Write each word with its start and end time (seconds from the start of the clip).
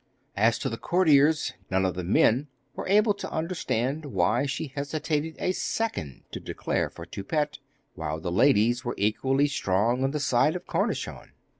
As 0.35 0.57
to 0.57 0.67
the 0.67 0.79
courtiers, 0.79 1.53
none 1.69 1.85
of 1.85 1.93
the 1.93 2.03
men 2.03 2.47
were 2.73 2.87
able 2.87 3.13
to 3.13 3.29
understand 3.29 4.05
why 4.07 4.47
she 4.47 4.69
hesitated 4.69 5.35
a 5.37 5.51
second 5.51 6.23
to 6.31 6.39
declare 6.39 6.89
for 6.89 7.05
Toupette; 7.05 7.59
while 7.93 8.19
the 8.19 8.31
ladies 8.31 8.83
were 8.83 8.95
equally 8.97 9.45
strong 9.45 10.03
on 10.03 10.09
the 10.09 10.19
side 10.19 10.55
of 10.55 10.65
Cornichon. 10.65 11.33